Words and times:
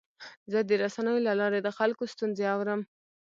زه 0.51 0.59
د 0.69 0.71
رسنیو 0.83 1.23
له 1.27 1.33
لارې 1.39 1.59
د 1.61 1.69
خلکو 1.77 2.03
ستونزې 2.13 2.45
اورم. 2.55 2.81